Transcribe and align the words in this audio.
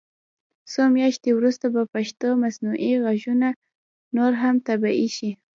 څو 0.71 0.83
میاشتې 0.95 1.29
وروسته 1.33 1.65
به 1.73 1.81
پښتو 1.93 2.27
مصنوعي 2.43 2.93
غږونه 3.03 3.49
نور 4.15 4.31
هم 4.41 4.55
طبعي 4.67 5.07
شي. 5.17 5.31